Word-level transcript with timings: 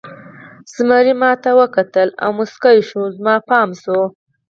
زمري 0.73 1.13
ما 1.21 1.31
ته 1.43 1.49
وکتل 1.61 2.09
او 2.23 2.29
موسکی 2.37 2.77
شو، 2.89 3.01
زما 3.17 3.35
پام 3.49 3.69
شو. 3.81 3.99